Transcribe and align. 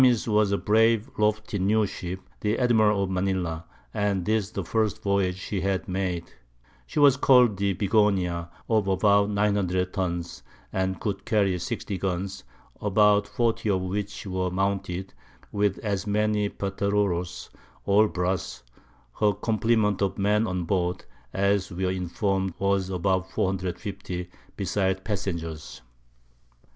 _]Enemy's 0.03 0.27
was 0.27 0.51
a 0.51 0.57
brave 0.57 1.11
lofty 1.19 1.59
new 1.59 1.85
Ship, 1.85 2.19
the 2.39 2.57
Admiral 2.57 3.03
of 3.03 3.11
Manila, 3.11 3.65
and 3.93 4.25
this 4.25 4.49
the 4.49 4.63
first 4.65 5.03
Voyage 5.03 5.37
she 5.37 5.61
had 5.61 5.87
made; 5.87 6.23
she 6.87 6.97
was 6.97 7.15
call'd 7.17 7.55
the 7.55 7.73
Bigonia, 7.75 8.49
of 8.67 8.87
about 8.87 9.29
900 9.29 9.93
Tuns, 9.93 10.41
and 10.73 10.99
could 10.99 11.23
carry 11.23 11.59
60 11.59 11.99
Guns, 11.99 12.43
about 12.81 13.27
40 13.27 13.69
of 13.69 13.81
which 13.83 14.25
were 14.25 14.49
mounted, 14.49 15.13
with 15.51 15.77
as 15.83 16.07
many 16.07 16.49
Patereroes, 16.49 17.51
all 17.85 18.07
Brass; 18.07 18.63
her 19.19 19.33
Complement 19.33 20.01
of 20.01 20.17
Men 20.17 20.47
on 20.47 20.63
board, 20.63 21.05
as 21.31 21.69
we 21.71 21.85
were 21.85 21.91
inform'd, 21.91 22.55
was 22.57 22.89
above 22.89 23.29
450, 23.29 24.27
besides 24.57 25.01
Passengers. 25.03 25.83